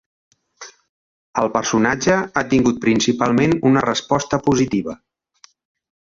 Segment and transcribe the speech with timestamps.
[1.41, 4.97] El personatge a tingut principalment una resposta positiva.